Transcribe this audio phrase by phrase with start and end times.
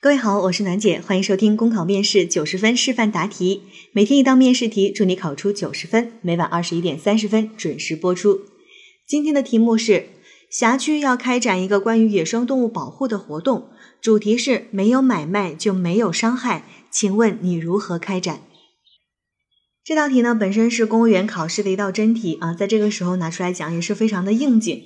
[0.00, 6.12] 各位好，我是楠姐，欢迎收听公考面试九十分示范答题，每天一道面试题，祝你考出九十分。
[6.22, 8.42] 每晚二十一点三十分准时播出。
[9.08, 10.06] 今天的题目是：
[10.48, 16.62] 辖区要开展一个关于野生动物保护的活动，主题是没有买卖就没有伤害，
[16.92, 18.42] 请问你如何开展？
[19.82, 24.80] 这道题呢，本身是公务员考试的一道真题啊，在这个时候拿出来讲也是非常的应景。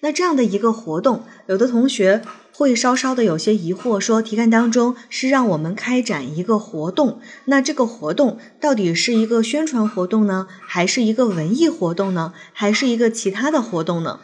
[0.00, 2.22] 那这样的一个活动，有的同学。
[2.56, 14.20] 会稍稍的有些疑惑，说题干当中是让我们开展一个活动，那这个活动到底是一个宣传活动呢，还是一个文艺活动呢，还是一个其他的活动呢？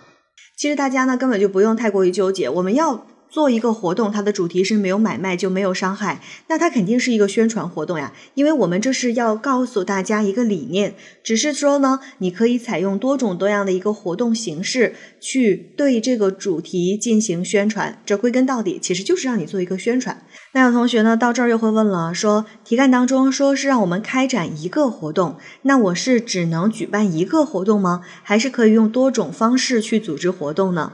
[0.56, 3.06] 其实大家呢根本就不用太过于纠结，我们要。
[3.30, 20.22] 做一个活动，它的主题是没有买卖就没有伤害，那它肯定是一个宣传活动呀，因为我们这是要告诉大家一个理念，只是说呢，你可以采用多种多样的一个活动形式去对这个主题进行宣传，这归根到底其实就是让你做一个宣传。
[20.52, 28.02] 那有同学呢到这儿又会问了，说题干当中说是让我们开展一个活动，那我是只能举办一个活动吗？
[28.24, 30.92] 还是可以用多种方式去组织活动呢？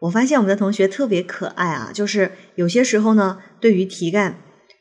[0.00, 4.38] 我发现我们的同学特别可爱啊，就是有些时候呢，对于题干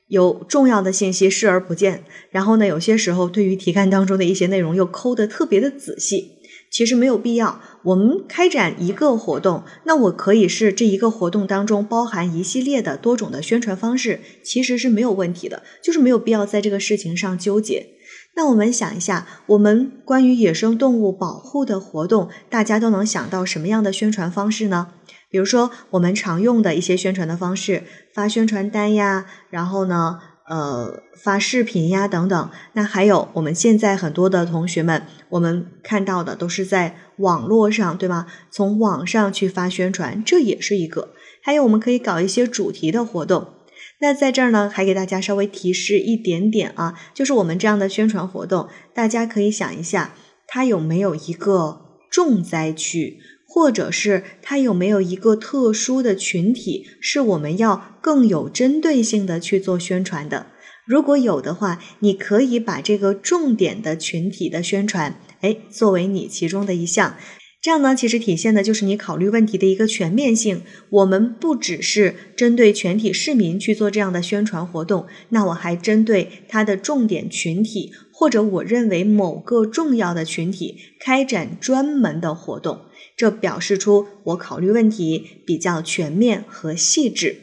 [0.08, 6.39] 有重要的信息视而不见，然后呢，有些时候对于题干当中的一些内容又抠得特别的仔细。
[6.72, 17.88] 其实没有必要，我们开展一个活动，那我可以是这一个活动当中包含一系列的多种的宣传方式，其实是没有问题的，就是没有必要在这个事情上纠结。
[18.36, 24.89] 那我们想一下，我们关于野生动物保护的活动，大家都能想到什么样的宣传方式呢？
[25.30, 32.49] 比如说，我们常用的一些宣传的方式，发宣传单呀，然后呢，呃，发视频呀等等。
[32.73, 38.25] 那还有我们现在很多的同学们，我们看到的都是在网络上，对吗？
[38.49, 41.09] 从网上去发宣传，这也是一个。
[41.43, 43.53] 还有我们可以搞一些主题的活动。
[44.02, 50.14] 那在这儿呢，还给大家稍微提示一点点啊，就是我们这样的宣传活动，大家可以想一下，
[50.47, 53.20] 它有没有一个重灾区？
[53.52, 60.45] 或者是它有没有一个特殊的群体，是我们要更有针对性的去做宣传的？
[60.86, 67.17] 如果有的话，你可以把这个重点的群体的宣传，哎，作为你其中的一项。
[67.61, 70.61] 这样呢，其实体现的就是你考虑问题的一个全面性。
[70.92, 82.86] 我们不只是针对全体市民去做这样的宣传活动，那我还针对它的重点群体，或者我认为某个重要的群体开展专门的活动。
[83.19, 87.41] 这表示出我考虑问题比较全面和细致。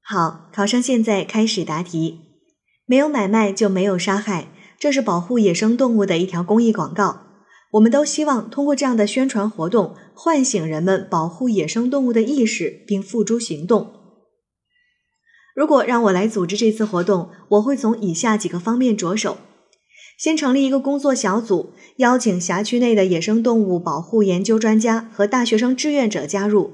[0.00, 2.20] 好，考生现在开始答题。
[2.86, 4.46] 没有买卖就没有杀害，
[4.78, 7.22] 这是保护野生动物的一条公益广告。
[7.72, 13.92] 我们都希望通过这样的宣传活动，唤醒人们保护野生动物的意识，并付诸行动。
[15.56, 19.38] 如果让我来组织这次活动，我会从以下几个方面着手。
[20.16, 26.72] 先成立一个工作小组，邀请辖区内的野生动物保护研究专家和大学生志愿者加入，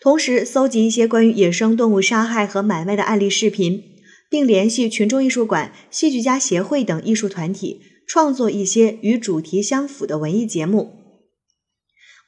[0.00, 3.82] 同时搜集一些关于野生动物杀害和买卖的案例视频，
[4.30, 10.94] 并联系群众艺术馆、戏剧家协会等艺术团体，创作一些与主题相符的文艺节目。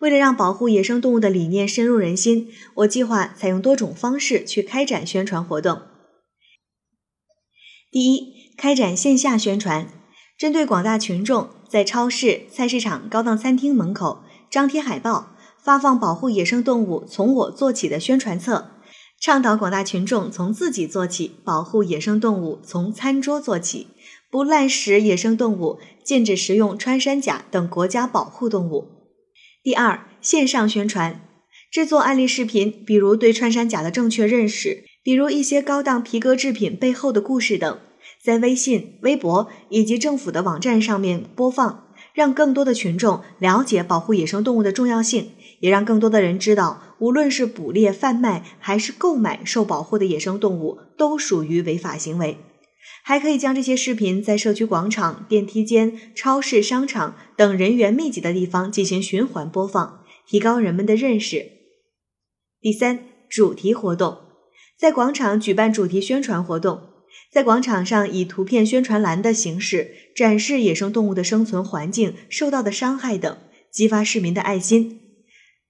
[0.01, 5.83] 为了让保护野生动物的理念深入人心，我计划采用多种方式去开展宣传活动。
[7.91, 10.00] 第一，开展线下宣传。
[10.41, 18.71] 针对广大群众，在超市、菜市场、高档餐厅门口张贴海报，发放保护野生动物从我做起的宣传册，
[19.21, 23.89] 倡导广大群众从自己做起，保护野生动物从餐桌做起，
[24.31, 28.89] 不滥食野生动物，禁止食用穿山甲等国家保护动物。
[29.63, 31.21] 第二，线上宣传，
[31.71, 37.79] 制作案例视频，比如对穿山甲的正确认识，比如一些高档皮革制品背后的故事等。
[38.23, 52.37] 在微信、微博以及政府的网站上面播放，让更多的群众了解保护野生动物的重要性，也让更多的人知道，无论是捕猎、贩卖还是购买受保护的野生动物，都属于违法行为。
[53.03, 61.47] 还可以将这些视频在社区广场、电梯间、超市、商场等人员密集的地方进行循环播放，提高人们的认识。
[62.61, 62.99] 第三，
[63.31, 64.19] 主题活动，
[64.79, 66.90] 在广场举办主题宣传活动。
[67.33, 73.39] 在广场上以图片宣传栏的形式展示野生动物的生存环境、受到的伤害等，
[73.71, 75.01] 激发市民的爱心。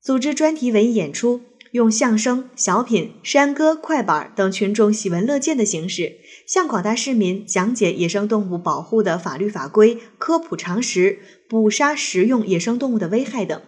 [0.03, 1.43] 组织专题文艺演出，
[1.73, 6.17] 用相声、小品、山歌、快板等群众喜闻乐见的形式，
[6.47, 13.61] 向广大市民讲解野生动物保护的法律法规、科普常识、捕杀食用野生动物的危害等。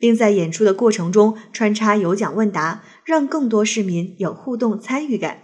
[0.00, 5.42] 并在演出的过程中穿插有奖问答，让更多市民有互动参与感。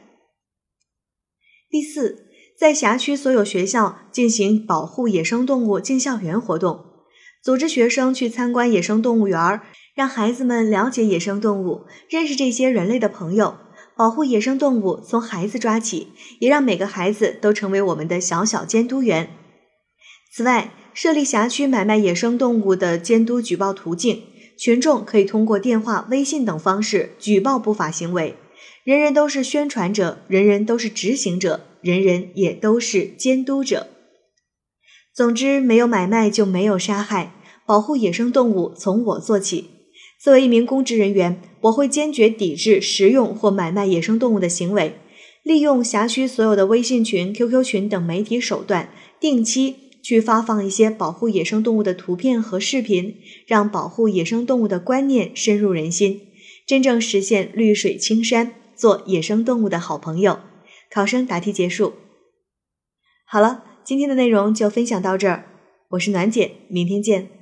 [1.70, 2.26] 第四，
[2.58, 6.84] 在辖区所有学校进行保护野生动物进校园活动，
[7.42, 9.60] 组织学生去参观野生动物园，
[9.94, 13.56] 让孩子们了解野生动物，认识这些人类的朋友。
[13.96, 16.08] 保护野生动物从孩子抓起，
[16.40, 19.30] 也让每个孩子都成为我们的小小监督员。
[20.32, 24.24] 此外，设立辖区买卖野生动物的监督举报途径，
[24.58, 28.36] 群众可以通过电话、微信等方式举报不法行为。
[28.84, 33.88] 人人都是宣传者，人人都是执行者，人人也都是监督者。
[35.14, 37.34] 总之，没有买卖就没有杀害，
[37.64, 39.70] 保护野生动物从我做起。
[40.22, 44.96] 作为一名公职人员，我会坚决抵制食用或买卖野生动物的行为，
[45.42, 53.16] 利用辖区所有的微信群、QQ 群等媒体手段，定期去发放一些保护野生动物的图片和视频，
[53.46, 56.20] 让保护野生动物的观念深入人心，
[56.66, 60.40] 真正实现绿水青山，做野生动物的好朋友。
[60.90, 61.94] 考生答题结束。
[63.26, 65.44] 好了，今天的内容就分享到这儿，
[65.90, 67.33] 我是暖姐，明天见。